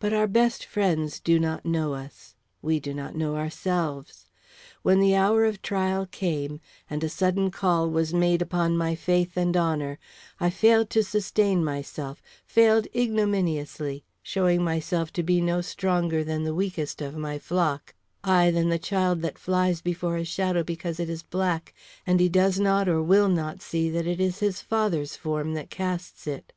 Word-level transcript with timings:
But 0.00 0.12
our 0.12 0.26
best 0.26 0.64
friends 0.64 1.20
do 1.20 1.38
not 1.38 1.64
know 1.64 1.94
us; 1.94 2.34
we 2.60 2.80
do 2.80 2.92
not 2.92 3.14
know 3.14 3.36
ourselves. 3.36 4.26
When 4.82 4.98
the 4.98 5.14
hour 5.14 5.44
of 5.44 5.62
trial 5.62 6.06
came, 6.06 6.60
and 6.90 7.04
a 7.04 7.08
sudden 7.08 7.52
call 7.52 7.88
was 7.88 8.12
made 8.12 8.42
upon 8.42 8.76
my 8.76 8.96
faith 8.96 9.36
and 9.36 9.56
honor, 9.56 10.00
I 10.40 10.50
failed 10.50 10.90
to 10.90 11.04
sustain 11.04 11.64
myself, 11.64 12.20
failed 12.44 12.88
ignominiously, 12.96 14.02
showing 14.24 14.64
myself 14.64 15.12
to 15.12 15.22
be 15.22 15.40
no 15.40 15.60
stronger 15.60 16.24
than 16.24 16.42
the 16.42 16.52
weakest 16.52 17.00
of 17.00 17.16
my 17.16 17.38
flock 17.38 17.94
ay, 18.24 18.50
than 18.50 18.70
the 18.70 18.76
child 18.80 19.22
that 19.22 19.38
flies 19.38 19.80
before 19.80 20.16
a 20.16 20.24
shadow 20.24 20.64
because 20.64 20.98
it 20.98 21.08
is 21.08 21.22
black, 21.22 21.72
and 22.04 22.18
he 22.18 22.28
does 22.28 22.58
not 22.58 22.88
or 22.88 23.00
will 23.00 23.28
not 23.28 23.62
see 23.62 23.88
that 23.88 24.08
it 24.08 24.20
is 24.20 24.40
his 24.40 24.60
father's 24.60 25.14
form 25.14 25.54
that 25.54 25.70
casts 25.70 26.26
it. 26.26 26.52